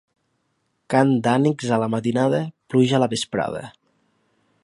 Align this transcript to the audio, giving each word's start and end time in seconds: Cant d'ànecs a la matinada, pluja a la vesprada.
Cant 0.93 1.11
d'ànecs 1.27 1.69
a 1.75 1.79
la 1.83 1.91
matinada, 1.95 2.41
pluja 2.75 2.99
a 2.99 3.03
la 3.05 3.11
vesprada. 3.15 3.65